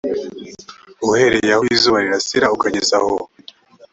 uhereye 1.07 1.51
aho 1.55 1.63
izuba 1.75 1.97
rirasira 2.03 2.47
ukageza 2.55 2.95
aho 2.99 3.13